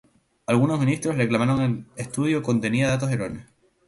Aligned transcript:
Algunos 0.47 0.79
ministros 0.79 1.15
reclamaron 1.15 1.57
que 1.59 1.63
el 1.65 1.85
estudio 1.95 2.41
contenía 2.41 2.87
datos 2.87 3.11
erróneos. 3.11 3.45